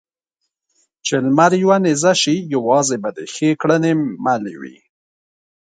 [1.05, 3.91] چې لمر يوه نېزه شي؛ يوازې به دې ښې کړنې
[4.25, 4.77] ملې وي.